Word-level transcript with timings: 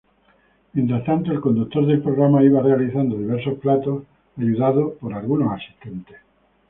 Mientras 0.73 1.05
tanto 1.05 1.31
el 1.31 1.39
conductor 1.39 1.85
del 1.85 2.01
programa 2.01 2.41
iba 2.43 2.59
realizando 2.59 3.15
diversos 3.17 3.59
platos 3.59 4.01
ayudado 4.35 4.95
por 4.95 5.13
algunos 5.13 5.51
asistentes. 5.53 6.17